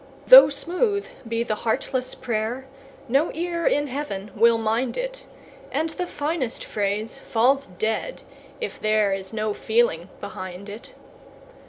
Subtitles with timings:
[0.25, 2.65] Though smooth be the heartless prayer,
[3.07, 5.27] no ear in Heaven will mind it,
[5.71, 8.23] And the finest phrase falls dead
[8.59, 10.95] if there is no feeling behind it.